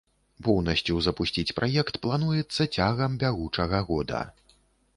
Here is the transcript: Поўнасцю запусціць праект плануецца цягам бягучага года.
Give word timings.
Поўнасцю 0.45 0.95
запусціць 1.07 1.55
праект 1.59 1.99
плануецца 2.07 2.67
цягам 2.79 3.11
бягучага 3.25 3.85
года. 3.91 4.27